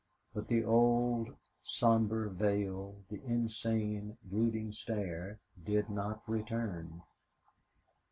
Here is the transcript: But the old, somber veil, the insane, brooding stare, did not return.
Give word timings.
But 0.33 0.47
the 0.47 0.63
old, 0.63 1.35
somber 1.61 2.27
veil, 2.29 2.95
the 3.11 3.21
insane, 3.23 4.17
brooding 4.25 4.71
stare, 4.71 5.37
did 5.63 5.91
not 5.91 6.23
return. 6.27 7.03